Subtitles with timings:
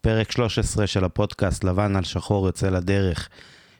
[0.00, 3.28] פרק 13 של הפודקאסט לבן על שחור יוצא לדרך.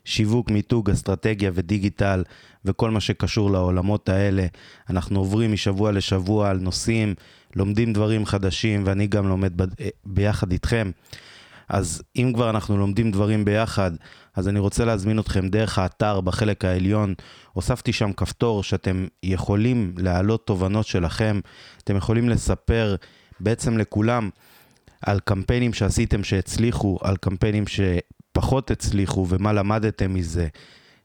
[0.05, 2.25] שיווק, מיתוג, אסטרטגיה ודיגיטל
[2.65, 4.47] וכל מה שקשור לעולמות האלה.
[4.91, 7.15] אנחנו עוברים משבוע לשבוע על נושאים,
[7.57, 9.69] לומדים דברים חדשים ואני גם לומד ב-
[10.07, 10.91] ביחד איתכם.
[11.69, 13.91] אז אם כבר אנחנו לומדים דברים ביחד,
[14.37, 17.15] אז אני רוצה להזמין אתכם דרך האתר בחלק העליון.
[17.53, 21.41] הוספתי שם כפתור שאתם יכולים להעלות תובנות שלכם,
[21.85, 22.97] אתם יכולים לספר
[23.41, 24.31] בעצם לכולם
[25.01, 30.49] על קמפיינים שעשיתם שהצליחו, על קמפיינים שפחות הצליחו ומה למדתם מזה,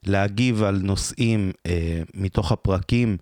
[0.06, 3.18] להגיב על נושאים אה, מתוך הפרקים,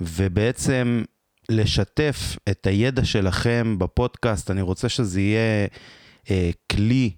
[0.00, 1.02] ובעצם
[1.48, 4.50] לשתף את הידע שלכם בפודקאסט.
[4.50, 5.66] אני רוצה שזה יהיה
[6.30, 7.10] אה, כלי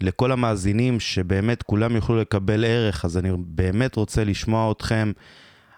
[0.00, 5.12] לכל המאזינים, שבאמת כולם יוכלו לקבל ערך, אז אני באמת רוצה לשמוע אתכם.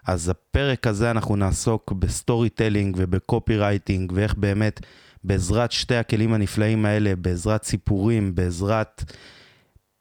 [0.07, 4.79] אז הפרק הזה אנחנו נעסוק ב storytelling וב copywriting, ואיך באמת
[5.23, 9.03] בעזרת שתי הכלים הנפלאים האלה, בעזרת סיפורים, בעזרת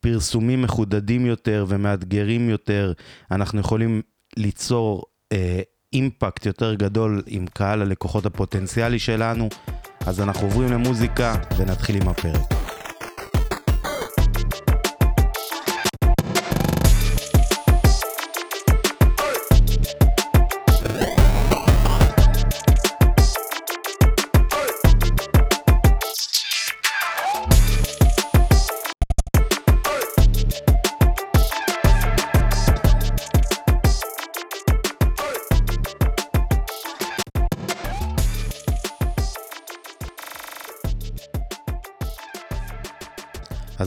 [0.00, 2.92] פרסומים מחודדים יותר ומאתגרים יותר,
[3.30, 4.02] אנחנו יכולים
[4.36, 5.60] ליצור אה,
[5.92, 9.48] impact יותר גדול עם קהל הלקוחות הפוטנציאלי שלנו.
[10.06, 12.57] אז אנחנו עוברים למוזיקה ונתחיל עם הפרק.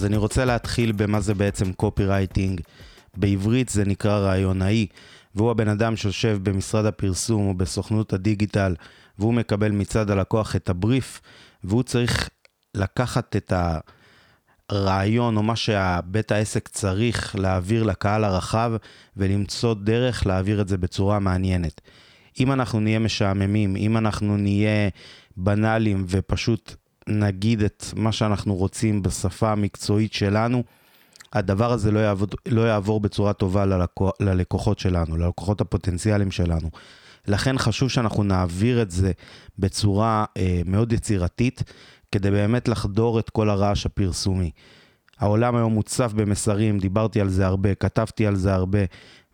[0.02, 2.62] אז אני רוצה להתחיל במה זה בעצם קופי רייטינג.
[3.18, 4.88] בעברית זה נקרא רעיונאי,
[5.36, 8.76] והוא הבן אדם שיושב במשרד הפרסום או בסוכנות הדיגיטל,
[9.20, 11.22] והוא מקבל מצד הלקוח את הבריף,
[11.64, 12.30] והוא צריך
[12.76, 13.54] לקחת את
[14.70, 18.72] הרעיון או מה שבית העסק צריך להעביר לקהל הרחב,
[19.18, 21.82] ולמצוא דרך להעביר את זה בצורה מעניינת.
[22.40, 24.90] אם אנחנו נהיה משעממים, אם אנחנו נהיה
[25.38, 26.76] בנאליים ופשוט
[27.08, 30.64] נגיד את מה שאנחנו רוצים בשפה המקצועית שלנו,
[31.34, 36.70] הדבר הזה לא יעבור, לא יעבור בצורה טובה ללקוח, ללקוחות שלנו, ללקוחות הפוטנציאליים שלנו.
[37.28, 39.12] לכן חשוב שאנחנו נעביר את זה
[39.60, 41.64] בצורה אה, מאוד יצירתית,
[42.12, 44.52] כדי באמת לחדור את כל הרעש הפרסומי.
[45.20, 48.80] העולם היום מוצף במסרים, דיברתי על זה הרבה, כתבתי על זה הרבה,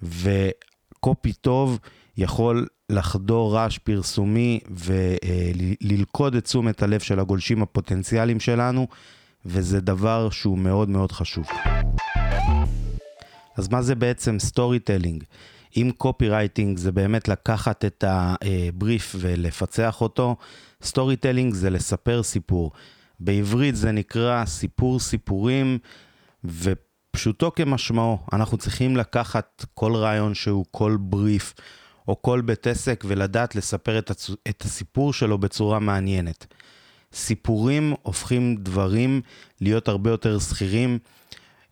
[0.03, 1.79] וקופי טוב
[2.17, 8.87] יכול לחדור רעש פרסומי וללכוד את תשומת הלב של הגולשים הפוטנציאליים שלנו,
[9.45, 11.45] וזה דבר שהוא מאוד מאוד חשוב.
[13.57, 15.23] אז מה זה בעצם storytelling?
[15.77, 20.35] אם copywriting זה באמת לקחת את הבריף ולפצח אותו,
[20.83, 22.71] storytelling זה לספר סיפור.
[23.19, 25.77] בעברית זה נקרא סיפור סיפורים,
[26.43, 31.53] ופשוטו כמשמעו, אנחנו צריכים לקחת כל רעיון שהוא, כל בריף,
[32.07, 34.29] או כל בית עסק ולדעת לספר את, הצ...
[34.49, 36.45] את הסיפור שלו בצורה מעניינת.
[37.13, 39.21] סיפורים הופכים דברים
[39.61, 40.99] להיות הרבה יותר זכירים,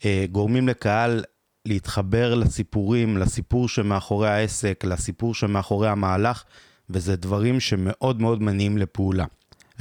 [0.05, 1.23] אה, גורמים לקהל
[1.65, 6.43] להתחבר לסיפורים, לסיפור שמאחורי העסק, לסיפור שמאחורי המהלך,
[6.89, 9.25] וזה דברים שמאוד מאוד מניעים לפעולה.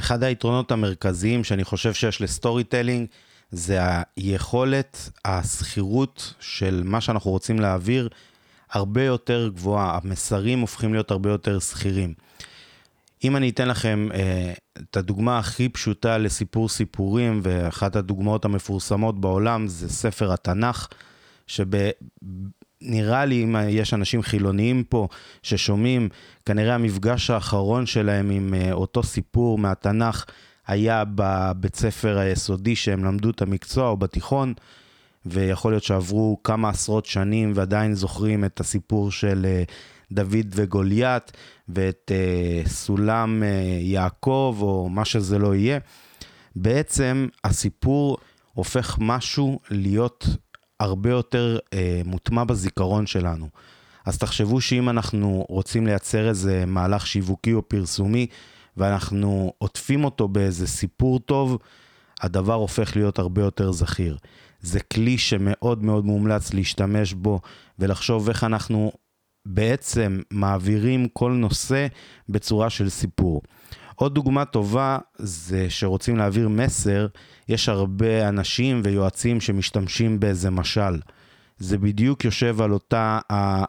[0.00, 3.06] אחד היתרונות המרכזיים שאני חושב שיש ל storytelling,
[3.50, 3.78] זה
[4.16, 8.08] היכולת, הזכירות של מה שאנחנו רוצים להעביר,
[8.74, 12.14] הרבה יותר גבוהה, המסרים הופכים להיות הרבה יותר שכירים.
[13.24, 19.68] אם אני אתן לכם אה, את הדוגמה הכי פשוטה לסיפור סיפורים, ואחת הדוגמאות המפורסמות בעולם
[19.68, 20.88] זה ספר התנ"ך,
[21.46, 25.08] שנראה לי, אם יש אנשים חילוניים פה
[25.42, 26.08] ששומעים,
[26.46, 30.24] כנראה המפגש האחרון שלהם עם אה, אותו סיפור מהתנ"ך
[30.66, 34.54] היה בבית ספר היסודי שהם למדו את המקצוע או בתיכון.
[35.26, 39.62] ויכול להיות שעברו כמה עשרות שנים ועדיין זוכרים את הסיפור של אה,
[40.12, 41.32] דוד וגוליית
[41.68, 43.46] ואת uh, סולם uh,
[43.82, 45.78] יעקב או מה שזה לא יהיה.
[46.56, 48.18] בעצם הסיפור
[48.52, 50.26] הופך משהו להיות
[50.80, 51.58] הרבה יותר
[52.04, 53.48] מוטמע בזיכרון שלנו.
[54.04, 58.26] אז תחשבו שאם אנחנו רוצים לייצר איזה מהלך שיווקי או פרסומי
[58.76, 61.58] ואנחנו עוטפים אותו באיזה סיפור טוב,
[62.20, 64.16] הדבר הופך להיות הרבה יותר זכיר.
[64.66, 67.40] זה כלי שמאוד מאוד מומלץ להשתמש בו
[67.78, 68.92] ולחשוב איך אנחנו
[69.46, 71.86] בעצם מעבירים כל נושא
[72.28, 73.42] בצורה של סיפור.
[73.94, 77.06] עוד דוגמה טובה זה שרוצים להעביר מסר,
[77.48, 81.00] יש הרבה אנשים ויועצים שמשתמשים באיזה משל.
[81.58, 83.18] זה בדיוק יושב על אותה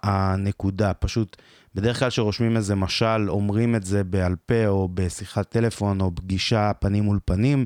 [0.04, 1.38] הנקודה, פשוט
[1.76, 6.72] בדרך כלל כשרושמים איזה משל, אומרים את זה בעל פה או בשיחת טלפון או פגישה
[6.80, 7.66] פנים מול פנים,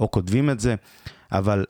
[0.00, 0.74] או כותבים את זה,
[1.32, 1.64] אבל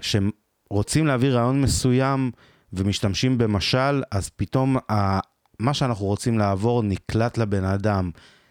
[0.00, 2.30] כשרוצים להביא רעיון מסוים
[2.72, 5.20] ומשתמשים במשל, אז פתאום ה...
[5.58, 8.10] מה שאנחנו רוצים להעביר נקלט לבן אדם.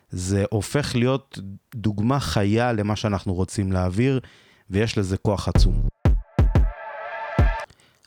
[0.10, 1.40] זה הופך להיות
[1.76, 4.20] דוגמה חיה למה שאנחנו רוצים להעביר,
[4.70, 5.88] ויש לזה כוח עצום.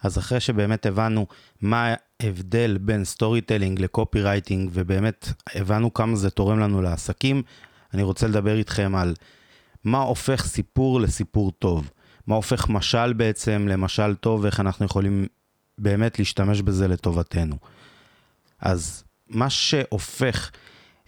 [0.02, 1.26] אז אחרי שבאמת הבנו
[1.60, 7.42] מה ההבדל בין storytelling ל copywriting, ובאמת הבנו כמה זה תורם לנו לעסקים,
[7.94, 9.14] אני רוצה לדבר איתכם על
[9.84, 11.90] מה הופך סיפור לסיפור טוב.
[12.28, 15.26] מה הופך משל בעצם למשל טוב, ואיך אנחנו יכולים
[15.78, 17.56] באמת להשתמש בזה לטובתנו.
[18.60, 20.50] אז מה שהופך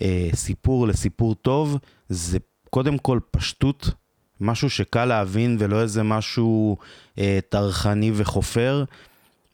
[0.03, 1.79] אה, סיפור לסיפור טוב,
[2.09, 2.39] זה
[2.71, 3.91] קודם כל פשטות,
[4.41, 6.77] משהו שקל להבין ולא איזה משהו
[7.19, 8.85] אה, טרחני וחופר,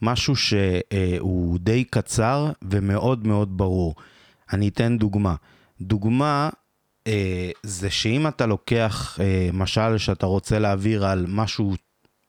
[0.02, 3.94] משהו שהוא אה, די קצר ומאוד מאוד ברור.
[4.52, 5.34] אני אתן דוגמה.
[5.80, 6.50] דוגמה
[7.62, 11.74] זה שאם אתה לוקח אה, משל שאתה רוצה להעביר על משהו,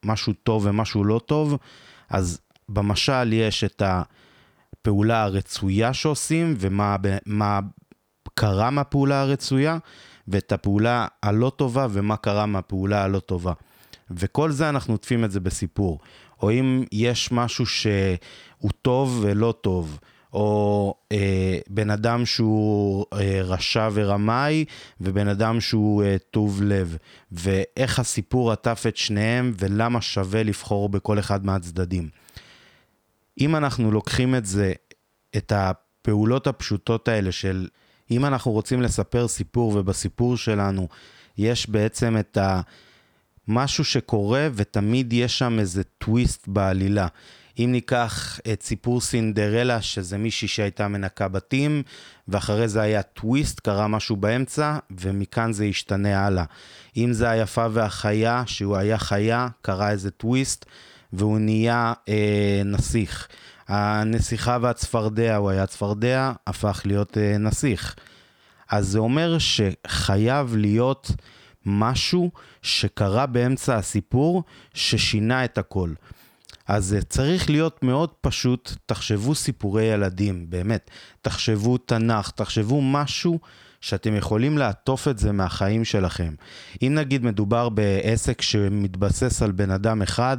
[0.06, 1.58] משהו טוב ומשהו לא טוב,
[2.10, 2.40] אז
[2.70, 6.96] במשל יש את הפעולה הרצויה שעושים ומה
[7.26, 7.60] מה
[8.34, 9.78] קרה מהפעולה הרצויה,
[10.28, 13.54] ואת הפעולה הלא טובה ומה קרה מהפעולה הלא טובה.
[14.12, 16.00] וכל זה אנחנו עוטפים את זה בסיפור.
[16.42, 20.00] או אם יש משהו שהוא טוב ולא טוב,
[20.38, 24.66] או אה, בן אדם שהוא אה, רשע ורמאי,
[25.02, 26.98] ובן אדם שהוא אה, טוב לב,
[27.32, 32.10] ואיך הסיפור עטף את שניהם, ולמה שווה לבחור בכל אחד מהצדדים.
[33.40, 34.74] אם אנחנו לוקחים את זה,
[35.38, 37.68] את הפעולות הפשוטות האלה של
[38.12, 40.88] אם אנחנו רוצים לספר סיפור ובסיפור שלנו
[41.38, 42.62] יש בעצם את ה...
[43.48, 47.08] משהו שקורה ותמיד יש שם איזה טוויסט בעלילה.
[47.60, 51.84] אם ניקח את סיפור סינדרלה, שזה מישהי שהייתה מנקה בתים,
[52.28, 56.44] ואחרי זה היה טוויסט, קרה משהו באמצע, ומכאן זה ישתנה הלאה.
[56.98, 60.66] אם זה היפה והחיה, שהוא היה חיה, קרה איזה טוויסט,
[61.14, 63.28] והוא נהיה אה, נסיך.
[63.68, 67.96] הנסיכה והצפרדע, הוא היה צפרדע, הפך להיות אה, נסיך.
[68.70, 71.12] אז זה אומר שחייב להיות
[71.66, 72.32] משהו
[72.62, 74.44] שקרה באמצע הסיפור
[74.74, 75.94] ששינה את הכל.
[76.68, 80.92] אז זה צריך להיות מאוד פשוט, תחשבו סיפורי ילדים, באמת.
[81.22, 83.40] תחשבו תנ"ך, תחשבו משהו
[83.82, 86.34] שאתם יכולים לעטוף את זה מהחיים שלכם.
[86.82, 90.38] אם נגיד מדובר בעסק שמתבסס על בן אדם אחד,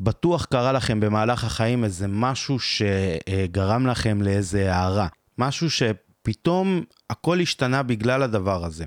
[0.00, 5.08] בטוח קרה לכם במהלך החיים איזה משהו שגרם לכם לאיזה הערה.
[5.38, 8.84] משהו שפתאום הכל השתנה בגלל הדבר הזה.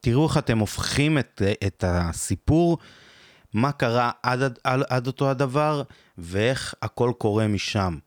[0.00, 2.78] תראו איך אתם הופכים את, את הסיפור,
[3.54, 5.82] מה קרה עד, עד, עד אותו הדבר,
[6.18, 7.98] ואיך הכל קורה משם.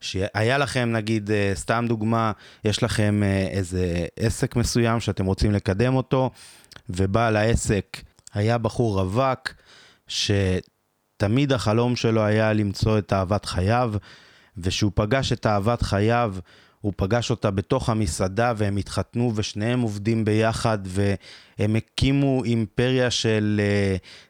[0.00, 2.32] שהיה לכם, נגיד, אה, סתם דוגמה,
[2.64, 6.30] יש לכם אה, איזה עסק מסוים שאתם רוצים לקדם אותו,
[6.88, 7.96] ובעל העסק
[8.34, 9.48] היה בחור רווק,
[10.08, 10.30] ש...
[11.20, 13.92] תמיד החלום שלו היה למצוא את אהבת חייו,
[14.56, 16.34] וכשהוא פגש את אהבת חייו,
[16.80, 23.60] הוא פגש אותה בתוך המסעדה והם התחתנו ושניהם עובדים ביחד והם הקימו אימפריה של,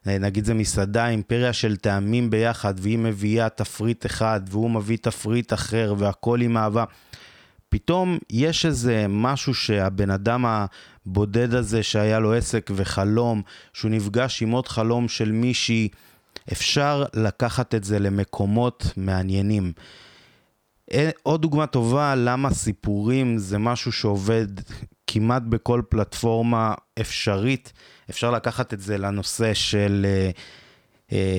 [0.07, 5.53] אה, נגיד זה מסעדה, אימפריה של טעמים ביחד והיא מביאה תפריט אחד והוא מביא תפריט
[5.53, 6.85] אחר והכל עם אהבה.
[7.69, 13.43] פתאום יש איזה משהו שהבן אדם הבודד הזה שהיה לו עסק וחלום,
[13.73, 15.89] שהוא נפגש עם עוד חלום של מישהי
[16.53, 19.73] אפשר לקחת את זה למקומות מעניינים.
[20.93, 24.47] אה, עוד דוגמה טובה למה סיפורים זה משהו שעובד
[25.07, 27.73] כמעט בכל פלטפורמה אפשרית.
[28.11, 30.07] אפשר לקחת את זה לנושא של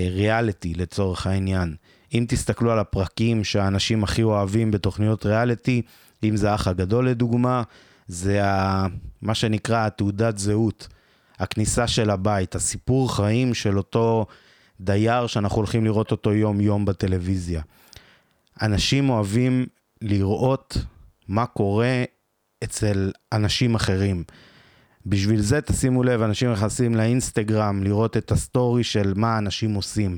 [0.09, 1.75] ריאליטי uh, uh, לצורך העניין.
[2.13, 5.81] אם תסתכלו על הפרקים שהאנשים הכי אוהבים בתוכניות ריאליטי,
[6.23, 7.63] אם זה האח הגדול לדוגמה,
[8.07, 8.87] זה ה,
[9.21, 10.87] מה שנקרא התעודת זהות,
[11.39, 14.25] הכניסה של הבית, הסיפור חיים של אותו
[14.79, 17.61] דייר שאנחנו הולכים לראות אותו יום-יום בטלוויזיה.
[18.61, 19.65] אנשים אוהבים
[20.01, 20.77] לראות
[21.27, 22.03] מה קורה
[22.63, 24.23] אצל אנשים אחרים.
[25.05, 30.17] בשביל זה תשימו לב, אנשים נכנסים לאינסטגרם לראות את הסטורי של מה אנשים עושים.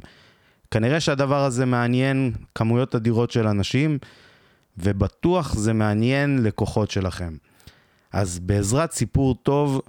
[0.71, 3.97] כנראה שהדבר הזה מעניין כמויות אדירות של אנשים,
[4.77, 7.33] ובטוח זה מעניין לקוחות שלכם.
[8.11, 9.81] אז בעזרת סיפור טוב,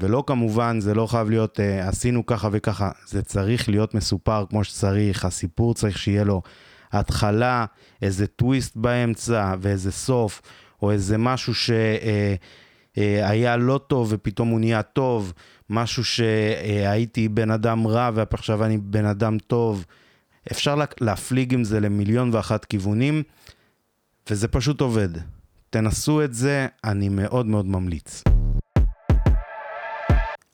[0.00, 4.64] ולא כמובן, זה לא חייב להיות אה, עשינו ככה וככה, זה צריך להיות מסופר כמו
[4.64, 6.42] שצריך, הסיפור צריך שיהיה לו
[6.92, 7.64] התחלה,
[8.02, 10.42] איזה טוויסט באמצע ואיזה סוף,
[10.82, 12.36] או איזה משהו שהיה
[12.98, 15.32] אה, אה, לא טוב ופתאום הוא נהיה טוב,
[15.70, 19.84] משהו שהייתי בן אדם רע ועכשיו אני בן אדם טוב.
[20.52, 23.22] אפשר להפליג עם זה למיליון ואחת כיוונים,
[24.30, 25.08] וזה פשוט עובד.
[25.70, 28.22] תנסו את זה, אני מאוד מאוד ממליץ.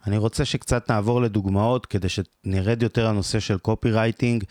[0.06, 4.44] אני רוצה שקצת נעבור לדוגמאות כדי שנרד יותר לנושא של copywriting,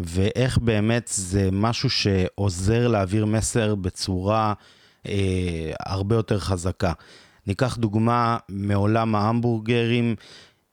[0.00, 4.54] ואיך באמת זה משהו שעוזר להעביר מסר בצורה
[5.08, 6.92] אה, הרבה יותר חזקה.
[7.46, 10.14] ניקח דוגמה מעולם ההמבורגרים,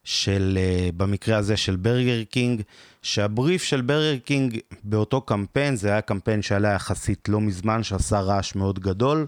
[0.04, 2.62] של, אה, במקרה הזה של ברגר קינג,
[3.02, 8.56] שהבריף של ברגר קינג באותו קמפיין, זה היה קמפיין שעלה יחסית לא מזמן, שעשה רעש
[8.56, 9.28] מאוד גדול.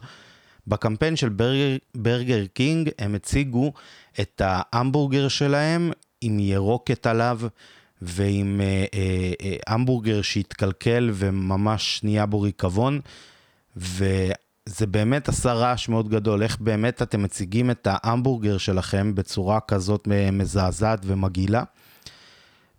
[0.68, 3.74] בקמפיין של ברגר, ברגר קינג הם הציגו
[4.20, 7.40] את ההמבורגר שלהם עם ירוקת עליו
[8.02, 13.00] ועם אה, אה, אה, המבורגר שהתקלקל וממש נהיה בו ריקבון.
[13.78, 20.08] וזה באמת עשה רעש מאוד גדול, איך באמת אתם מציגים את ההמבורגר שלכם בצורה כזאת
[20.32, 21.64] מזעזעת ומגעילה.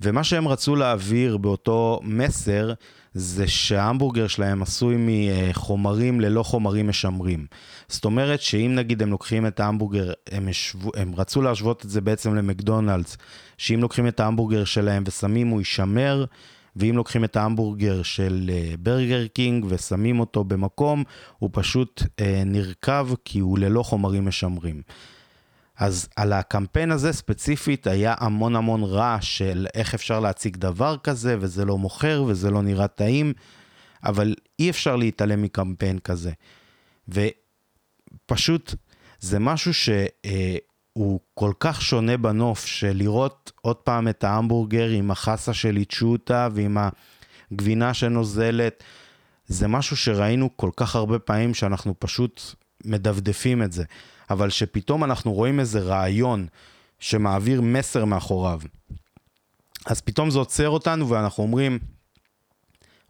[0.01, 2.73] ומה שהם רצו להעביר באותו מסר,
[3.19, 7.47] זה שההמבורגר שלהם עשוי מחומרים ללא חומרים משמרים.
[7.89, 12.01] זאת אומרת שאם נגיד הם לוקחים את ההמבורגר, הם, ישבו, הם רצו להשוות את זה
[12.01, 13.17] בעצם למקדונלדס,
[13.59, 16.25] שאם לוקחים את ההמבורגר שלהם ושמים הוא יישמר,
[16.77, 21.05] ואם לוקחים את ההמבורגר של אה, ברגר קינג ושמים אותו במקום,
[21.39, 24.83] הוא פשוט אה, נרקב כי הוא ללא חומרים משמרים.
[25.78, 31.37] אז על הקמפיין הזה ספציפית היה המון המון רעש של איך אפשר להציג דבר כזה,
[31.40, 33.33] וזה לא מוכר וזה לא נראה טעים,
[34.04, 36.33] אבל אי אפשר להתעלם מקמפיין כזה.
[37.09, 38.75] ופשוט
[39.21, 45.54] זה משהו שהוא כל כך שונה בנוף, של לראות עוד פעם את ההמבורגר עם החסה
[45.54, 46.78] של איצ'וטה ועם
[47.52, 48.85] הגבינה שנוזלת,
[49.47, 52.40] זה משהו שראינו כל כך הרבה פעמים שאנחנו פשוט
[52.85, 53.85] מדפדפים את זה.
[54.30, 56.47] אבל שפתאום אנחנו רואים איזה רעיון
[56.99, 58.61] שמעביר מסר מאחוריו.
[59.87, 61.78] אז פתאום זה עוצר אותנו ואנחנו אומרים,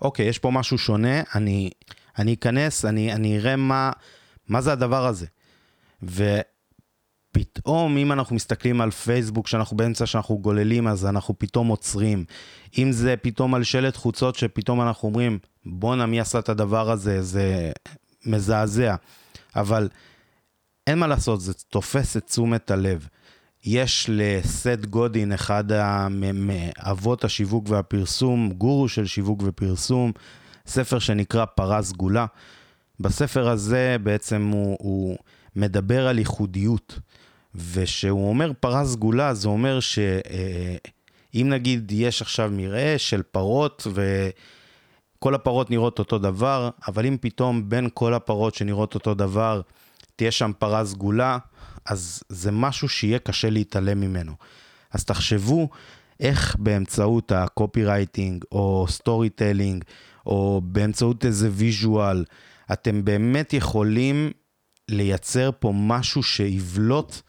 [0.03, 1.71] אוקיי, יש פה משהו שונה, אני,
[2.19, 3.91] אני אכנס, אני, אני אראה מה,
[4.49, 5.27] מה זה הדבר הזה.
[6.03, 12.25] ופתאום, אם אנחנו מסתכלים על פייסבוק, שאנחנו באמצע שאנחנו גוללים, אז אנחנו פתאום עוצרים.
[12.79, 17.23] אם זה פתאום על שלט חוצות, שפתאום אנחנו אומרים, בואנה, מי עשה את הדבר הזה?
[17.23, 17.73] זה
[18.27, 18.95] מזעזע.
[19.57, 19.89] אבל
[20.87, 23.09] אין מה לעשות, זה תופס את תשומת הלב.
[23.65, 25.65] יש לסט גודין, אחד
[26.35, 30.13] מאבות השיווק והפרסום, גורו של שיווק ופרסום,
[30.67, 32.27] ספר שנקרא פרה סגולה.
[33.01, 35.17] בספר הזה בעצם הוא, הוא
[35.57, 36.99] מדבר על ייחודיות,
[37.55, 40.77] וכשהוא אומר פרה סגולה, זה אומר שאם
[41.35, 43.87] אה, נגיד יש עכשיו מרעה של פרות
[45.19, 49.61] וכל הפרות נראות אותו דבר, אבל אם פתאום בין כל הפרות שנראות אותו דבר,
[50.17, 51.39] תהיה שם פרה סגולה,
[51.87, 54.33] אז זה משהו שיהיה קשה להתעלם ממנו.
[54.93, 55.69] אז תחשבו
[56.21, 59.85] איך באמצעות ה copywriting, או storytelling,
[60.27, 62.25] או באמצעות איזה visual,
[62.73, 64.31] אתם באמת יכולים
[64.89, 67.21] לייצר פה משהו שיבלוט,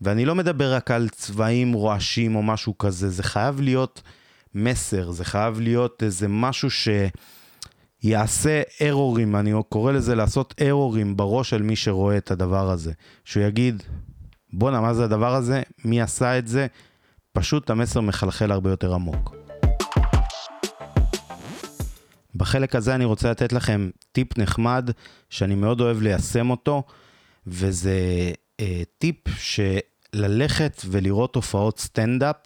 [0.00, 4.02] ואני לא מדבר רק על צבעים רועשים או משהו כזה, זה חייב להיות
[4.54, 6.88] מסר, זה חייב להיות איזה משהו ש...
[8.04, 12.92] יעשה ארורים, אני קורא לזה לעשות ארורים בראש של מי שרואה את הדבר הזה.
[13.24, 13.82] שהוא יגיד,
[14.52, 15.62] בואנה, מה זה הדבר הזה?
[15.84, 16.66] מי עשה את זה?
[17.32, 19.34] פשוט המסר מחלחל הרבה יותר עמוק.
[22.34, 24.90] בחלק הזה אני רוצה לתת לכם טיפ נחמד
[25.30, 26.82] שאני מאוד אוהב ליישם אותו,
[27.46, 27.98] וזה
[28.60, 32.36] אה, טיפ שללכת ולראות הופעות סטנדאפ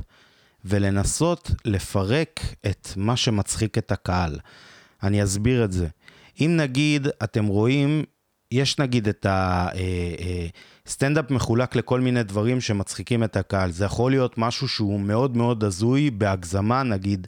[0.64, 4.38] ולנסות לפרק את מה שמצחיק את הקהל.
[5.02, 5.88] אני אסביר את זה.
[6.40, 8.04] אם נגיד אתם רואים,
[8.52, 9.26] יש נגיד את
[10.86, 13.70] הסטנדאפ אה, אה, מחולק לכל מיני דברים שמצחיקים את הקהל.
[13.70, 17.26] זה יכול להיות משהו שהוא מאוד מאוד הזוי, בהגזמה, נגיד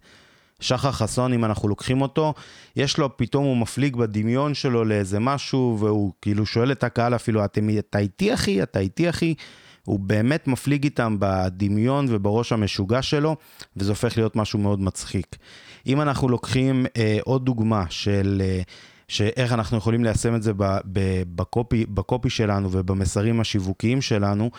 [0.60, 2.34] שחר חסון, אם אנחנו לוקחים אותו,
[2.76, 7.44] יש לו, פתאום הוא מפליג בדמיון שלו לאיזה משהו, והוא כאילו שואל את הקהל אפילו,
[7.44, 8.62] אתם, אתה איתי אחי?
[8.62, 9.34] אתה איתי אחי?
[9.84, 13.36] הוא באמת מפליג איתם בדמיון ובראש המשוגע שלו,
[13.76, 15.36] וזה הופך להיות משהו מאוד מצחיק.
[15.86, 18.42] אם אנחנו לוקחים אה, עוד דוגמה של...
[18.44, 18.62] אה,
[19.08, 20.52] שאיך אנחנו יכולים ליישם את זה
[21.34, 24.50] בקופי, בקופי שלנו ובמסרים השיווקיים שלנו,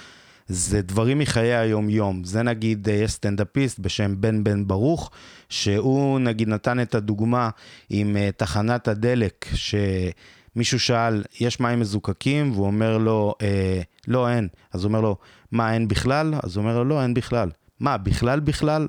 [0.47, 2.23] זה דברים מחיי היום-יום.
[2.23, 5.11] זה נגיד, אה, יש סטנדאפיסט בשם בן בן ברוך,
[5.49, 7.49] שהוא נגיד נתן את הדוגמה
[7.89, 12.51] עם אה, תחנת הדלק, שמישהו שאל, יש מים מזוקקים?
[12.51, 14.47] והוא אומר לו, אה, לא, אין.
[14.73, 15.15] אז הוא אומר לו,
[15.51, 16.33] מה, אין בכלל?
[16.43, 17.49] אז הוא אומר לו, לא, אין בכלל.
[17.79, 18.87] מה, בכלל בכלל?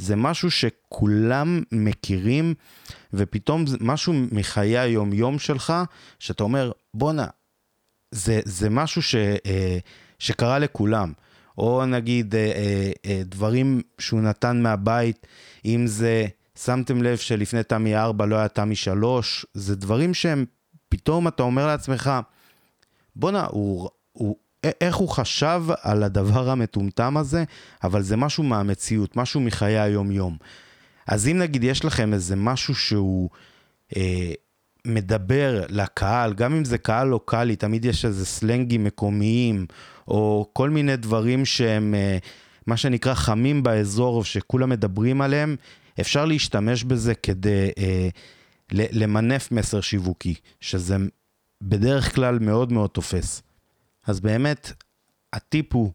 [0.00, 2.54] זה משהו שכולם מכירים,
[3.12, 5.72] ופתאום זה משהו מחיי היום-יום שלך,
[6.18, 7.26] שאתה אומר, בואנה,
[8.10, 9.78] זה, זה משהו ש, אה,
[10.18, 11.12] שקרה לכולם.
[11.58, 12.52] או נגיד אה,
[13.06, 15.26] אה, דברים שהוא נתן מהבית,
[15.64, 16.26] אם זה,
[16.58, 20.44] שמתם לב שלפני תמי 4 לא היה תמי 3, זה דברים שהם,
[20.88, 22.10] פתאום אתה אומר לעצמך,
[23.16, 24.36] בואנה, הוא, הוא,
[24.80, 27.44] איך הוא חשב על הדבר המטומטם הזה,
[27.84, 30.36] אבל זה משהו מהמציאות, משהו מחיי היום-יום.
[31.06, 33.30] אז אם נגיד יש לכם איזה משהו שהוא
[33.96, 34.32] אה,
[34.84, 39.66] מדבר לקהל, גם אם זה קהל לוקאלי, תמיד יש איזה סלנגים מקומיים,
[40.08, 42.18] או כל מיני דברים שהם אה,
[42.66, 45.56] מה שנקרא חמים באזור, שכולם מדברים עליהם,
[46.00, 48.08] אפשר להשתמש בזה כדי אה,
[48.72, 50.96] למנף מסר שיווקי, שזה
[51.62, 53.42] בדרך כלל מאוד מאוד תופס.
[54.10, 54.72] אז באמת,
[55.32, 55.92] הטיפ הוא,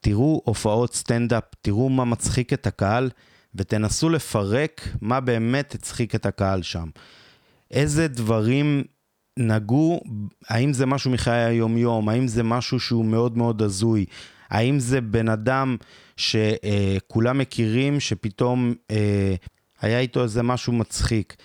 [0.00, 3.10] תראו הופעות סטנדאפ, תראו מה מצחיק את הקהל,
[3.54, 6.88] ותנסו לפרק מה באמת הצחיק את הקהל שם.
[7.70, 8.84] איזה דברים
[9.38, 10.00] נגעו,
[10.48, 14.04] האם זה משהו מחיי היומיום, האם זה משהו שהוא מאוד מאוד הזוי,
[14.50, 15.76] האם זה בן אדם
[16.16, 19.34] שכולם מכירים, שפתאום אה,
[19.80, 21.36] היה איתו איזה משהו מצחיק.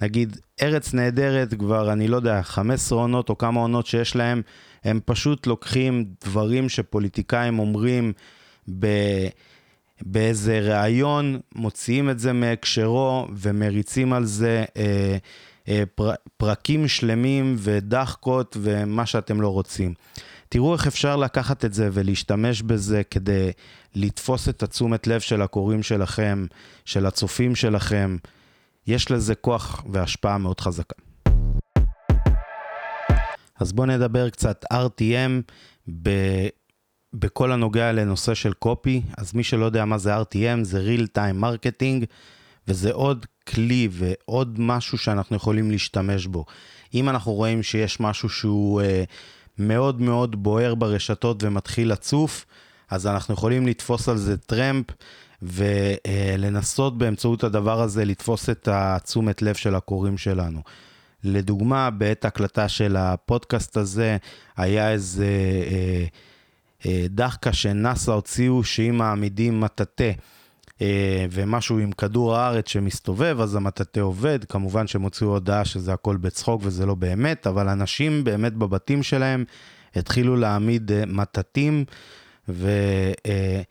[0.00, 4.42] נגיד, ארץ נהדרת כבר, אני לא יודע, 15 עונות או כמה עונות שיש להם,
[4.84, 8.12] הם פשוט לוקחים דברים שפוליטיקאים אומרים
[8.78, 8.86] ב...
[10.06, 15.16] באיזה ראיון, מוציאים את זה מהקשרו ומריצים על זה אה,
[15.68, 19.94] אה, פר, פרקים שלמים ודחקות ומה שאתם לא רוצים.
[20.48, 23.50] תראו איך אפשר לקחת את זה ולהשתמש בזה כדי
[23.94, 26.46] לתפוס את התשומת לב של הקוראים שלכם,
[26.84, 28.16] של הצופים שלכם.
[28.86, 31.11] יש לזה כוח והשפעה מאוד חזקה.
[33.60, 35.52] אז בואו נדבר קצת RTM
[36.02, 36.10] ב...
[37.14, 39.02] בכל הנוגע לנושא של קופי.
[39.18, 42.04] אז מי שלא יודע מה זה RTM, זה real time marketing,
[42.68, 46.44] וזה עוד כלי ועוד משהו שאנחנו יכולים להשתמש בו.
[46.94, 49.04] אם אנחנו רואים שיש משהו שהוא אה,
[49.58, 52.46] מאוד מאוד בוער ברשתות ומתחיל לצוף,
[52.90, 54.86] אז אנחנו יכולים לתפוס על זה טרמפ
[55.42, 60.62] ולנסות באמצעות הדבר הזה לתפוס את התשומת לב של הקוראים שלנו.
[61.24, 64.16] לדוגמה, בעת הקלטה של הפודקאסט הזה,
[64.56, 65.26] היה איזה
[65.70, 66.04] אה,
[66.86, 70.12] אה, דחקה שנאסא הוציאו שאם מעמידים מטאטא
[70.82, 74.44] אה, ומשהו עם כדור הארץ שמסתובב, אז המטאטא עובד.
[74.44, 79.44] כמובן שהם הוציאו הודעה שזה הכל בצחוק וזה לא באמת, אבל אנשים באמת בבתים שלהם
[79.96, 81.84] התחילו להעמיד אה, מטאטים,
[82.48, 83.64] ואם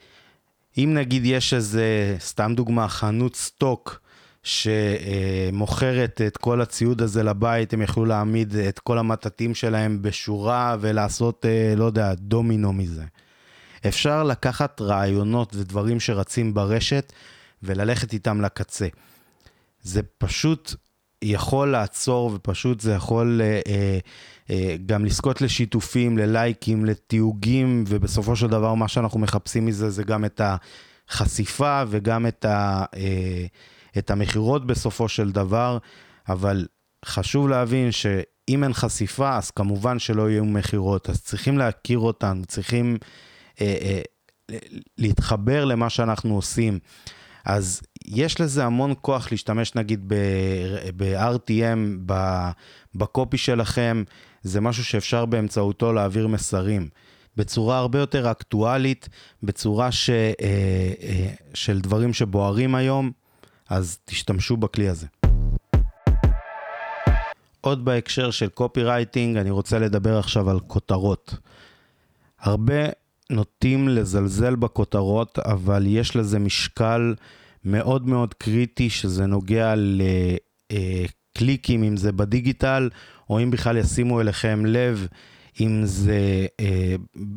[0.78, 4.01] אה, נגיד יש איזה, סתם דוגמה, חנות סטוק,
[4.44, 11.46] שמוכרת את כל הציוד הזה לבית, הם יכלו להעמיד את כל המטאטים שלהם בשורה ולעשות,
[11.78, 13.04] לא יודע, דומינו מזה.
[13.88, 17.14] אפשר לקחת רעיונות ודברים שרצים ברשת
[17.64, 18.88] וללכת איתם לקצה.
[19.82, 20.76] זה פשוט
[21.22, 24.00] יכול לעצור ופשוט זה יכול אה, אה,
[24.50, 30.26] אה, גם לזכות לשיתופים, ללייקים, לתיוגים, ובסופו של דבר מה שאנחנו מחפשים מזה זה גם
[30.26, 30.42] את
[31.10, 33.46] החשיפה וגם את, ה, אה,
[33.98, 35.78] את המכירות בסופו של דבר,
[36.30, 36.68] אבל
[37.06, 42.98] חשוב להבין שאם אין חשיפה, אז כמובן שלא יהיו מכירות, אז צריכים להכיר אותנו, צריכים...
[43.62, 44.02] אה, אה,
[44.98, 46.80] להתחבר למה שאנחנו עושים.
[47.46, 50.14] אז יש לזה המון כוח להשתמש נגיד
[50.96, 52.14] ב-RTM,
[52.96, 54.04] בקופי שלכם,
[54.42, 56.90] זה משהו שאפשר באמצעותו להעביר מסרים.
[57.38, 59.10] בצורה הרבה יותר אקטואלית,
[59.44, 60.26] בצורה ש, אה,
[61.02, 63.12] אה, של דברים שבוערים היום,
[63.72, 65.08] אז תשתמשו בכלי הזה.
[67.62, 71.36] עוד בהקשר של קופי רייטינג, אני רוצה לדבר עכשיו על כותרות.
[72.40, 72.84] הרבה
[73.30, 77.16] נוטים לזלזל בכותרות, אבל יש לזה משקל
[77.66, 79.74] מאוד מאוד קריטי, שזה נוגע
[81.36, 82.90] לקליקים, אם זה בדיגיטל,
[83.30, 85.08] או אם בכלל ישימו אליכם לב,
[85.60, 86.96] אם זה אה,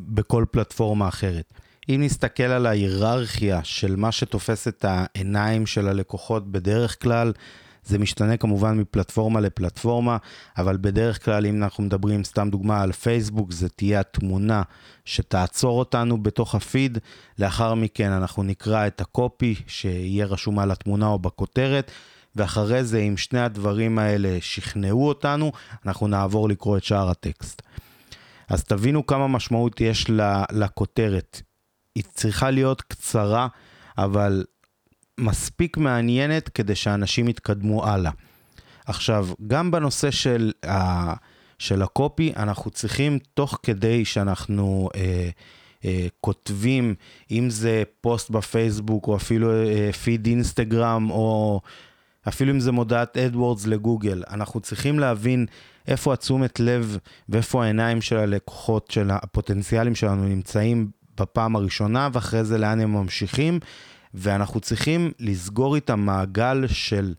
[0.09, 1.55] בכל פלטפורמה אחרת.
[1.88, 7.33] אם נסתכל על ההיררכיה של מה שתופס את העיניים של הלקוחות בדרך כלל,
[7.85, 10.16] זה משתנה כמובן מפלטפורמה לפלטפורמה,
[10.59, 14.62] אבל בדרך כלל אם אנחנו מדברים סתם דוגמה על פייסבוק, זה תהיה התמונה
[15.05, 16.99] שתעצור אותנו בתוך הפיד.
[17.38, 21.90] לאחר מכן אנחנו נקרא את הקופי שיהיה רשום על התמונה או בכותרת.
[22.37, 25.53] ואחרי זה, אם שני הדברים האלה שכנעו אותנו,
[25.87, 27.62] אנחנו נעבור לקרוא את שאר הטקסט.
[28.49, 30.07] אז תבינו כמה משמעות יש
[30.53, 31.42] לכותרת.
[31.94, 33.48] היא צריכה להיות קצרה,
[33.98, 34.44] אבל
[35.18, 38.11] מספיק מעניינת כדי שאנשים יתקדמו הלאה.
[38.87, 41.14] עכשיו, גם בנושא של, ה,
[41.59, 45.28] של ה copy, אנחנו צריכים, תוך כדי שאנחנו אה,
[45.85, 46.94] אה, כותבים,
[47.30, 51.61] אם זה פוסט בפייסבוק, או אפילו אה, פיד אינסטגרם, או
[52.28, 55.46] אפילו אם זה מודעת AdWords לגוגל, אנחנו צריכים להבין
[55.88, 62.59] איפה התשומת לב ואיפה העיניים של הלקוחות, של הפוטנציאלים שלנו נמצאים בפעם הראשונה, ואחרי זה
[62.59, 63.61] לאן הם ממשיכים.
[64.14, 67.14] ואנחנו צריכים לסגור איתם מעגל של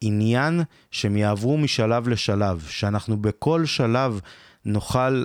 [0.00, 4.20] עניין שהם יעברו משלב לשלב, שאנחנו בכל שלב
[4.64, 5.24] נוכל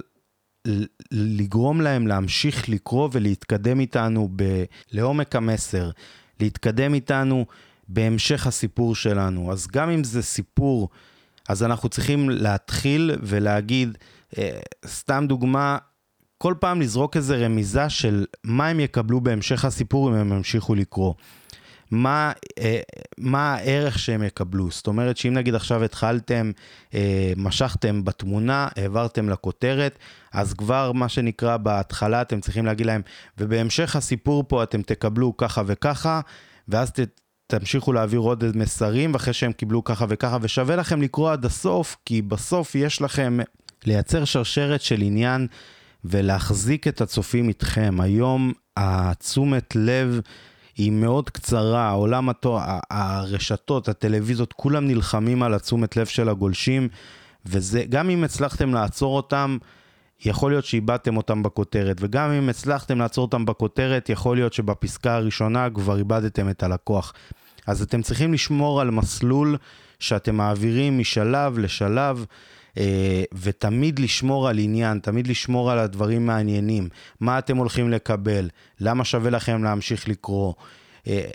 [1.12, 5.90] לגרום להם להמשיך לקרוא ולהתקדם איתנו ב- לעומק המסר,
[6.40, 7.46] להתקדם איתנו
[7.88, 9.52] בהמשך הסיפור שלנו.
[9.52, 10.90] אז גם אם זה סיפור,
[11.50, 13.98] אז אנחנו צריכים להתחיל ולהגיד,
[14.38, 15.78] אה, סתם דוגמה,
[16.46, 21.14] כל פעם לזרוק איזה רמיזה של מה הם יקבלו בהמשך הסיפור אם הם ימשיכו לקרוא.
[21.92, 22.80] מה, אה,
[23.18, 24.72] מה הערך שהם יקבלו.
[24.72, 26.52] זאת אומרת שאם נגיד עכשיו התחלתם,
[26.94, 30.00] אה, משכתם בתמונה, העברתם לכותרת,
[30.34, 33.02] אז כבר מה שנקרא בהתחלה אתם צריכים להגיד להם,
[33.38, 36.22] ובהמשך הסיפור פה אתם תקבלו ככה וככה,
[36.68, 37.00] ואז ת,
[37.48, 42.22] תמשיכו להעביר עוד מסרים, ואחרי שהם קיבלו ככה וככה, ושווה לכם לקרוא עד הסוף, כי
[42.22, 43.38] בסוף יש לכם
[43.86, 45.48] לייצר שרשרת של עניין
[46.10, 47.98] ולהחזיק את הצופים איתכם.
[48.00, 50.20] היום התשומת לב...
[50.78, 52.60] היא מאוד קצרה, עולם התו...
[52.92, 56.88] הרשתות, הטלוויזיות, כולם נלחמים על התשומת לב של הגולשים,
[57.46, 59.58] וזה, גם אם הצלחתם לעצור אותם,
[60.26, 65.70] יכול להיות שאיבדתם אותם בכותרת, וגם אם הצלחתם לעצור אותם בכותרת, יכול להיות שבפסקה הראשונה
[65.70, 67.14] כבר איבדתם את הלקוח.
[67.68, 69.58] אז אתם צריכים לשמור על מסלול
[70.00, 72.26] שאתם מעבירים משלב לשלב.
[72.78, 76.90] אה, ותמיד לשמור על עניין, תמיד לשמור על הדברים מעניינים.
[77.20, 78.50] מה אתם הולכים לקבל?
[78.80, 80.54] למה שווה לכם להמשיך לקרוא?
[81.08, 81.30] אה,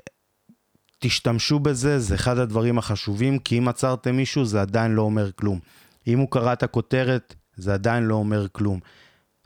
[0.98, 5.58] תשתמשו בזה, זה אחד הדברים החשובים, כי אם עצרתם מישהו זה עדיין לא אומר כלום.
[6.06, 8.80] אם הוא קרא את הכותרת, זה עדיין לא אומר כלום.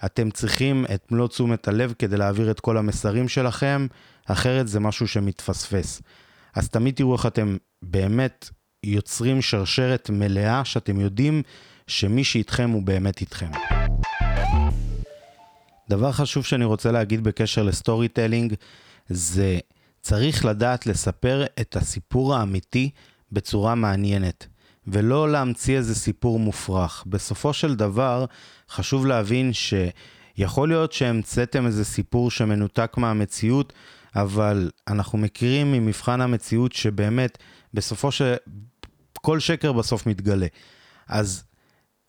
[0.04, 3.86] אתם צריכים את מלוא תשומת הלב כדי להעביר את כל המסרים שלכם,
[4.26, 6.02] אחרת זה משהו שמתפספס.
[6.54, 8.50] אז תמיד תראו איך אתם באמת
[8.84, 11.42] יוצרים שרשרת מלאה, שאתם יודעים
[11.86, 13.50] שמי שאיתכם הוא באמת איתכם.
[15.88, 18.54] דבר חשוב שאני רוצה להגיד בקשר ל storytelling,
[19.08, 19.58] זה
[20.00, 22.90] צריך לדעת לספר את הסיפור האמיתי
[23.32, 24.46] בצורה מעניינת,
[24.86, 27.04] ולא להמציא איזה סיפור מופרך.
[27.06, 28.24] בסופו של דבר,
[28.70, 33.72] חשוב להבין שיכול להיות שהמצאתם איזה סיפור שמנותק מהמציאות,
[34.16, 37.38] אבל אנחנו מכירים ממבחן המציאות שבאמת,
[37.74, 38.34] בסופו של...
[39.24, 40.46] כל שקר בסוף מתגלה.
[41.08, 41.44] אז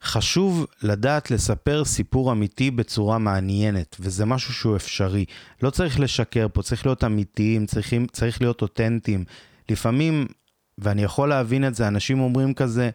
[0.06, 5.26] חשוב לדעת לספר סיפור אמיתי בצורה מעניינת, וזה משהו שהוא אפשרי.
[5.62, 9.24] לא צריך לשקר פה, צריך להיות אמיתיים, צריכים, צריך להיות אותנטיים.
[9.70, 10.28] לפעמים,
[10.78, 12.90] ואני יכול להבין את זה, אנשים אומרים כזה,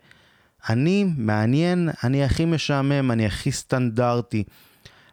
[0.68, 4.44] אני מעניין, אני הכי משעמם, אני הכי סטנדרטי.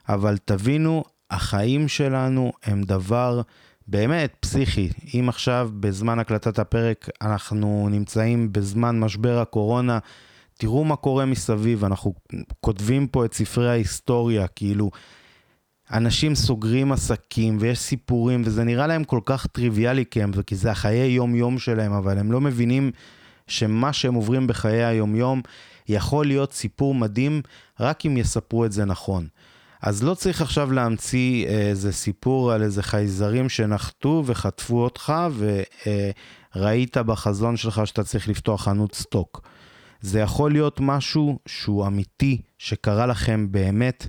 [0.09, 3.41] אבל תבינו, החיים שלנו הם דבר
[3.87, 4.89] באמת פסיכי.
[5.13, 9.99] אם עכשיו, בזמן הקלטת הפרק, אנחנו נמצאים בזמן משבר הקורונה,
[10.57, 12.13] תראו מה קורה מסביב, אנחנו
[12.61, 14.91] כותבים פה את ספרי ההיסטוריה, כאילו,
[15.91, 20.71] אנשים סוגרים עסקים ויש סיפורים, וזה נראה להם כל כך טריוויאלי כי, הם, כי זה
[20.71, 22.91] החיי יום-יום שלהם, אבל הם לא מבינים
[23.47, 25.41] שמה שהם עוברים בחיי היום-יום
[25.89, 27.41] יכול להיות סיפור מדהים
[27.79, 29.27] רק אם יספרו את זה נכון.
[29.81, 35.13] אז לא צריך עכשיו להמציא איזה סיפור על איזה חייזרים שנחתו וחטפו אותך
[36.55, 39.47] וראית בחזון שלך שאתה צריך לפתוח חנות סטוק.
[40.01, 44.07] זה יכול להיות משהו שהוא אמיתי, שקרה לכם באמת,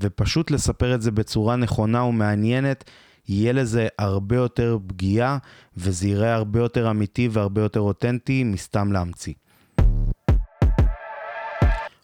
[0.00, 2.90] ופשוט לספר את זה בצורה נכונה ומעניינת,
[3.28, 5.38] יהיה לזה הרבה יותר פגיעה,
[5.76, 9.34] וזה יראה הרבה יותר אמיתי והרבה יותר אותנטי מסתם להמציא.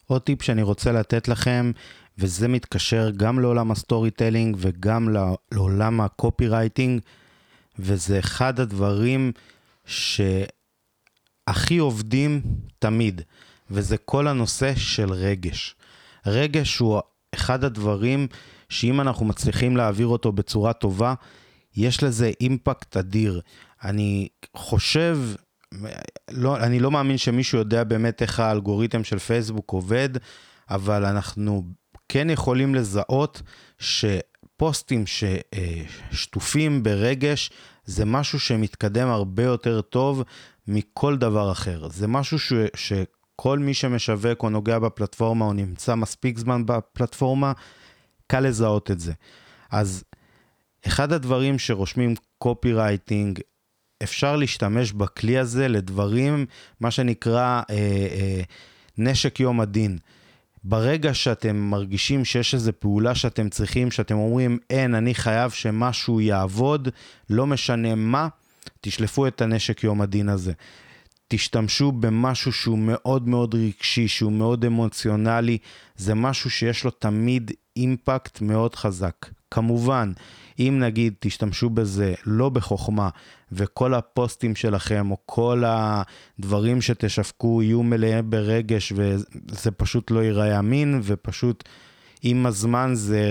[0.06, 1.72] עוד טיפ שאני רוצה לתת לכם,
[2.18, 5.09] וזה מתקשר גם לעולם ה storytelling וגם
[5.52, 7.00] לעולם ה copywriting,
[7.78, 9.33] וזה אחד הדברים
[9.87, 10.20] ש...
[11.50, 12.42] הכי עובדים
[12.78, 13.22] תמיד,
[13.70, 15.74] וזה כל הנושא של רגש.
[16.26, 17.00] רגש הוא
[17.34, 18.26] אחד הדברים
[18.68, 21.14] שאם אנחנו מצליחים להעביר אותו בצורה טובה,
[21.76, 23.40] יש לזה impact אדיר.
[23.84, 25.18] אני חושב,
[26.30, 30.08] לא, אני לא מאמין שמישהו יודע באמת איך האלגוריתם של פייסבוק עובד,
[30.70, 31.64] אבל אנחנו
[32.08, 33.42] כן יכולים לזהות
[33.78, 37.50] שפוסטים ששטופים ברגש
[37.84, 40.22] זה משהו שמתקדם הרבה יותר טוב
[40.70, 41.88] מכל דבר אחר.
[41.88, 47.52] זה משהו ש, שכל מי שמשווק או נוגע בפלטפורמה או נמצא מספיק זמן בפלטפורמה,
[48.26, 49.12] קל לזהות את זה.
[49.70, 50.04] אז
[50.87, 53.40] אחד הדברים שרושמים קופי רייטינג,
[54.02, 56.46] אפשר להשתמש בכלי הזה לדברים,
[56.80, 58.42] מה שנקרא אה, אה,
[58.98, 59.98] נשק יום הדין.
[60.64, 66.88] ברגע שאתם מרגישים שיש איזו פעולה שאתם צריכים, שאתם אומרים, אין, אני חייב שמשהו יעבוד,
[67.30, 68.28] לא משנה מה,
[68.80, 70.52] תשלפו את הנשק יום הדין הזה.
[71.28, 75.58] תשתמשו במשהו שהוא מאוד מאוד רגשי, שהוא מאוד אמוציונלי,
[75.96, 79.26] זה משהו שיש לו תמיד אימפקט מאוד חזק.
[79.50, 80.12] כמובן,
[80.58, 83.08] אם נגיד תשתמשו בזה לא בחוכמה,
[83.52, 91.00] וכל הפוסטים שלכם, או כל הדברים שתשווקו יהיו מלאים ברגש, וזה פשוט לא ייראה אמין,
[91.02, 91.64] ופשוט
[92.22, 93.22] עם הזמן זה,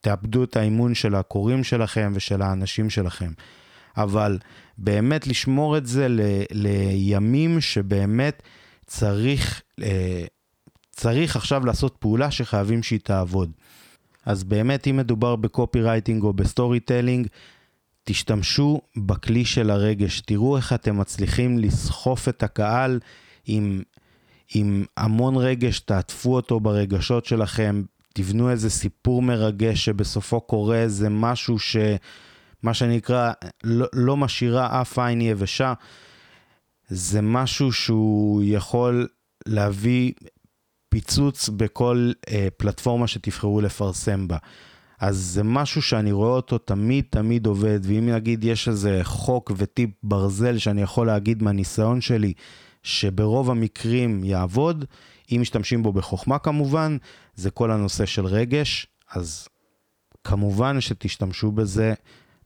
[0.00, 3.30] תאבדו את האימון של הקוראים שלכם ושל האנשים שלכם.
[3.96, 4.38] אבל
[4.78, 8.42] באמת לשמור את זה ל, לימים שבאמת
[8.86, 9.62] צריך,
[10.90, 13.50] צריך עכשיו לעשות פעולה שחייבים שהיא תעבוד.
[14.26, 17.26] אז באמת, אם מדובר ב copywriting או ב storytelling,
[18.04, 23.00] תשתמשו בכלי של הרגש, תראו איך אתם מצליחים לסחוף את הקהל
[23.46, 23.82] עם,
[24.54, 31.58] עם המון רגש, תעטפו אותו ברגשות שלכם, תבנו איזה סיפור מרגש שבסופו קורה איזה משהו
[31.58, 31.76] ש...
[32.64, 33.32] מה שנקרא,
[33.64, 35.72] לא, לא משאירה אף עין יבשה.
[36.88, 39.08] זה משהו שהוא יכול
[39.46, 40.12] להביא
[40.88, 44.36] פיצוץ בכל אה, פלטפורמה שתבחרו לפרסם בה.
[45.00, 49.90] אז זה משהו שאני רואה אותו תמיד תמיד עובד, ואם נגיד יש איזה חוק וטיפ
[50.02, 52.32] ברזל שאני יכול להגיד מהניסיון שלי,
[52.82, 54.84] שברוב המקרים יעבוד,
[55.32, 56.96] אם משתמשים בו בחוכמה כמובן,
[57.34, 59.48] זה כל הנושא של רגש, אז
[60.24, 61.94] כמובן שתשתמשו בזה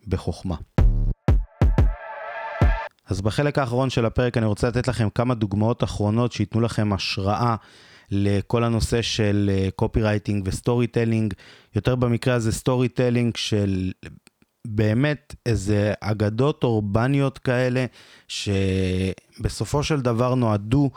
[0.07, 0.57] בחוכמה.
[3.07, 7.57] אז בחלק האחרון של הפרק אני רוצה לתת לכם כמה דוגמאות אחרונות שייתנו לכם השראה
[8.11, 11.35] לכל הנושא של copywriting ו storytelling,
[11.77, 13.93] יותר במקרה הזה storytelling של
[14.67, 17.87] באמת איזה אגדות אורבניות כאלה,
[18.29, 20.91] שבסופו של דבר נועדו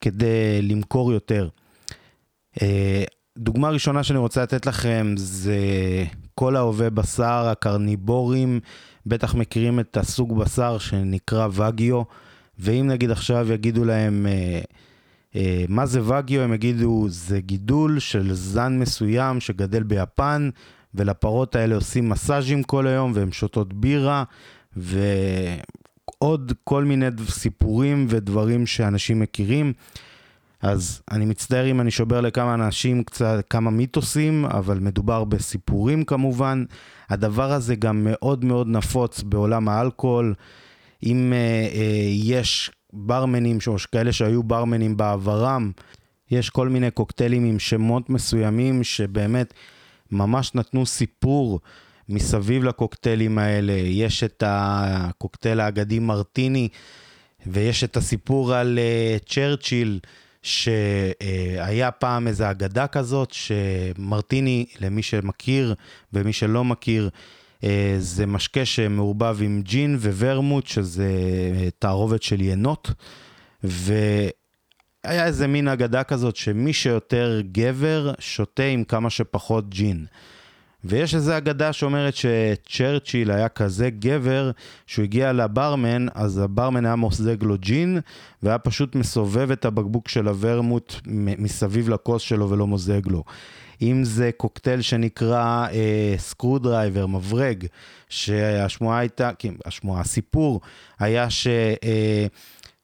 [0.00, 1.48] כדי למכור יותר.
[2.62, 3.04] אה,
[3.38, 5.58] דוגמה ראשונה שאני רוצה לתת לכם זה
[6.34, 8.60] כל אוהבי בשר, הקרניבורים,
[9.06, 12.02] בטח מכירים את הסוג בשר שנקרא וגיו,
[12.58, 14.26] ואם נגיד עכשיו יגידו להם...
[14.26, 14.60] אה,
[15.36, 16.40] אה, מה זה וגיו?
[16.42, 20.50] הם יגידו, זה גידול של זן מסוים שגדל ביפן,
[20.94, 24.24] ולפרות האלה עושים מסאז'ים כל היום, והן שותות בירה,
[24.76, 29.72] ועוד כל מיני סיפורים ודברים שאנשים מכירים.
[30.62, 36.64] אז אני מצטער אם אני שובר לכמה אנשים קצת, כמה מיתוסים, אבל מדובר בסיפורים כמובן.
[37.10, 40.34] הדבר הזה גם מאוד מאוד נפוץ בעולם האלכוהול.
[41.02, 45.72] אם אה, אה, יש ברמנים, או כאלה שהיו ברמנים בעברם,
[46.30, 49.54] יש כל מיני קוקטיילים עם שמות מסוימים שבאמת
[50.10, 51.60] ממש נתנו סיפור
[52.08, 53.72] מסביב לקוקטיילים האלה.
[53.72, 56.68] יש את הקוקטייל האגדי מרטיני,
[57.46, 60.00] ויש את הסיפור על uh, צ'רצ'יל,
[60.42, 65.74] שהיה פעם איזו אגדה כזאת, שמרטיני, למי שמכיר
[66.12, 67.10] ומי שלא מכיר,
[67.64, 71.08] אה, זה משקה שמעורבב עם ג'ין וורמוט, שזה
[71.56, 72.90] אה, תערובת של ינות,
[73.64, 80.06] והיה איזה מין אגדה כזאת שמי שיותר גבר, שותה עם כמה שפחות ג'ין.
[80.84, 84.50] ויש איזו אגדה שאומרת שצ'רצ'יל היה כזה גבר,
[84.86, 88.00] שהוא הגיע לברמן, אז הברמן היה מוסדג לו ג'ין,
[88.42, 90.94] והיה פשוט מסובב את הבקבוק של הוורמוט
[91.38, 93.24] מסביב לכוס שלו ולא מוזג לו.
[93.82, 95.66] אם זה קוקטייל שנקרא
[96.16, 97.66] screwdriver, מברג,
[98.08, 100.60] שהשמועה הייתה, כן, השמועה, הסיפור
[100.98, 101.46] היה ש...
[101.84, 102.26] אה,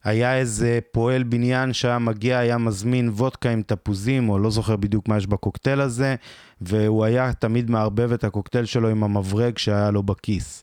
[0.09, 5.09] היה איזה פועל בניין שהיה מגיע, היה מזמין וודקה עם תפוזים, או לא זוכר בדיוק
[5.09, 6.15] מה יש בקוקטייל הזה,
[6.61, 10.63] והוא היה תמיד מערבב את הקוקטייל שלו עם המברג שהיה לו בכיס.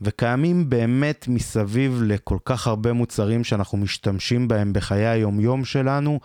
[0.00, 6.20] וקיימים באמת מסביב לכל כך הרבה מוצרים שאנחנו משתמשים בהם בחיי היומיום שלנו,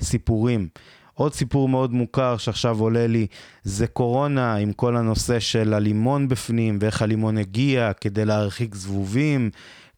[0.00, 0.68] סיפורים.
[1.14, 3.26] עוד סיפור מאוד מוכר שעכשיו עולה לי,
[3.62, 9.50] זה קורונה עם כל הנושא של הלימון בפנים, ואיך הלימון הגיע כדי להרחיק זבובים,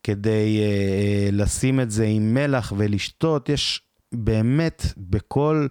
[0.08, 3.48] כדי uh, לשים את זה עם מלח ולשתות.
[3.48, 5.66] יש באמת בכל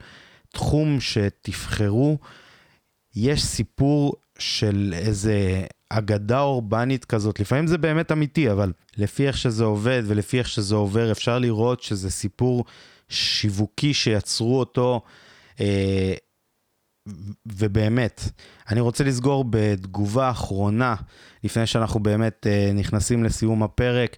[0.53, 2.17] תחום שתבחרו,
[3.15, 9.63] יש סיפור של איזה אגדה אורבנית כזאת, לפעמים זה באמת אמיתי, אבל לפי איך שזה
[9.63, 12.65] עובד ולפי איך שזה עובר, אפשר לראות שזה סיפור
[13.09, 15.01] שיווקי שיצרו אותו
[15.59, 16.13] אה,
[17.45, 18.21] ובאמת,
[18.71, 20.95] אני רוצה לסגור בתגובה אחרונה,
[21.43, 24.15] לפני שאנחנו באמת אה, נכנסים לסיום הפרק,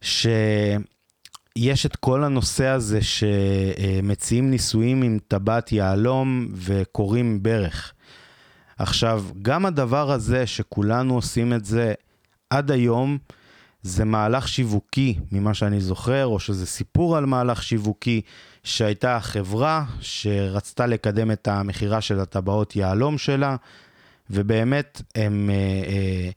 [0.00, 7.92] שיש את כל הנושא הזה שמציעים ניסויים עם טבעת יהלום וקוראים ברך.
[8.78, 11.94] עכשיו, גם הדבר הזה שכולנו עושים את זה
[12.50, 13.18] עד היום,
[13.82, 18.20] זה מהלך שיווקי ממה שאני זוכר, או שזה סיפור על מהלך שיווקי
[18.64, 23.56] שהייתה חברה שרצתה לקדם את המכירה של הטבעות יהלום שלה,
[24.30, 25.54] ובאמת הם אה,
[25.88, 26.30] אה,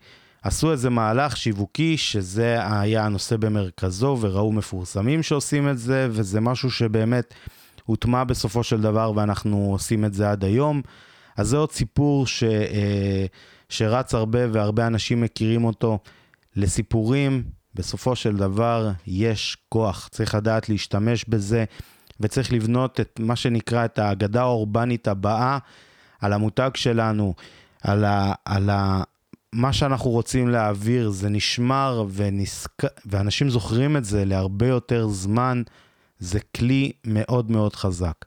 [0.44, 6.72] עשו איזה מהלך שיווקי שזה היה הנושא במרכזו, וראו מפורסמים שעושים את זה, וזה משהו
[6.72, 7.34] שבאמת
[7.86, 10.82] הוטמע בסופו של דבר ואנחנו עושים את זה עד היום.
[11.38, 13.26] אז זה עוד סיפור ש, אה,
[13.70, 16.00] שרץ הרבה והרבה אנשים מכירים אותו.
[16.56, 17.44] לסיפורים,
[17.76, 20.08] בסופו של דבר, יש כוח.
[20.12, 21.66] צריך לדעת להשתמש בזה,
[22.20, 25.58] וצריך לבנות את מה שנקרא את האגדה האורבנית הבאה
[26.22, 27.34] על המותג שלנו,
[27.84, 29.04] על, ה, על ה,
[29.54, 32.84] מה שאנחנו רוצים להעביר, זה נשמר ונסק...
[33.06, 35.62] ואנשים זוכרים את זה להרבה יותר זמן,
[36.20, 38.26] זה כלי מאוד מאוד חזק.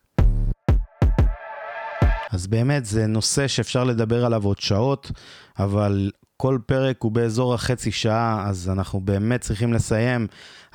[2.30, 5.10] אז באמת זה נושא שאפשר לדבר עליו עוד שעות,
[5.58, 10.26] אבל כל פרק הוא באזור החצי שעה, אז אנחנו באמת צריכים לסיים.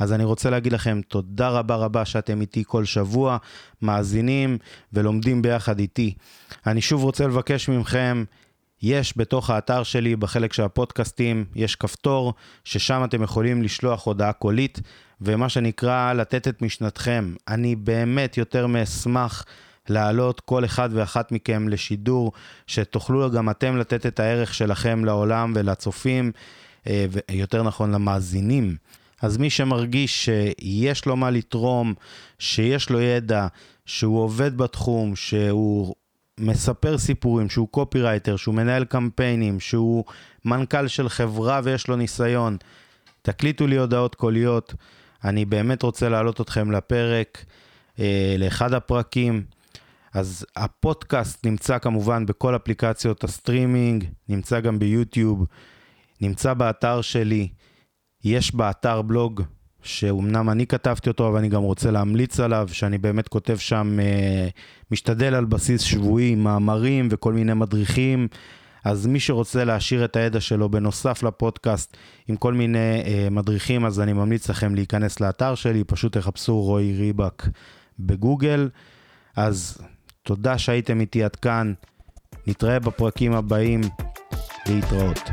[0.03, 3.37] אז אני רוצה להגיד לכם תודה רבה רבה שאתם איתי כל שבוע,
[3.81, 4.57] מאזינים
[4.93, 6.13] ולומדים ביחד איתי.
[6.67, 8.23] אני שוב רוצה לבקש מכם,
[8.81, 14.79] יש בתוך האתר שלי, בחלק של הפודקאסטים, יש כפתור, ששם אתם יכולים לשלוח הודעה קולית,
[15.21, 17.33] ומה שנקרא לתת את משנתכם.
[17.47, 19.45] אני באמת יותר מאשמח.
[19.89, 22.31] להעלות כל אחד ואחת מכם לשידור,
[22.67, 26.31] שתוכלו גם אתם לתת את הערך שלכם לעולם ולצופים,
[26.87, 28.75] אה, ויותר נכון למאזינים.
[29.23, 31.93] אז מי שמרגיש שיש לו מה לתרום,
[32.39, 33.47] שיש לו ידע,
[33.85, 35.95] שהוא עובד בתחום, שהוא
[36.39, 40.03] מספר סיפורים, שהוא קופירייטר, שהוא מנהל קמפיינים, שהוא
[40.45, 42.57] מנכ"ל של חברה ויש לו ניסיון,
[43.21, 44.73] תקליטו לי הודעות קוליות.
[45.23, 47.45] אני באמת רוצה להעלות אתכם לפרק,
[47.99, 49.43] אה, לאחד הפרקים.
[50.13, 55.45] אז הפודקאסט נמצא כמובן בכל אפליקציות הסטרימינג, נמצא גם ביוטיוב,
[56.21, 57.47] נמצא באתר שלי,
[58.23, 59.41] יש באתר בלוג,
[59.83, 64.47] שאומנם אני כתבתי אותו, אבל אני גם רוצה להמליץ עליו, שאני באמת כותב שם, אה,
[64.91, 68.27] משתדל על בסיס שבועי, מאמרים וכל מיני מדריכים.
[68.83, 73.99] אז מי שרוצה להעשיר את הידע שלו בנוסף לפודקאסט עם כל מיני אה, מדריכים, אז
[73.99, 77.43] אני ממליץ לכם להיכנס לאתר שלי, פשוט תחפשו רועי ריבק
[77.99, 78.69] בגוגל.
[79.35, 79.77] אז
[80.23, 81.73] תודה שהייתם איתי עד כאן,
[82.47, 83.81] נתראה בפרקים הבאים,
[84.67, 85.29] להתראות.